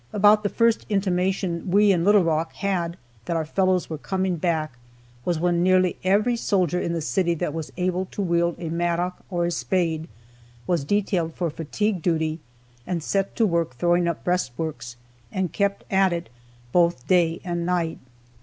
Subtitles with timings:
[0.13, 4.71] About the first intimation we in Little Rock had that our fellows were coming back
[5.25, 9.23] was when nearly every soldier in the city that was able to wield a mattock
[9.29, 10.07] or a spade
[10.65, 12.39] was detailed for fatigue duty
[12.87, 14.95] and set to work throwing up breastworks,
[15.31, 16.29] and kept at it,
[16.71, 17.99] both day and night.